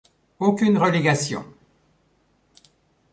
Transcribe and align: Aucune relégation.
Aucune 0.39 0.79
relégation. 0.79 1.45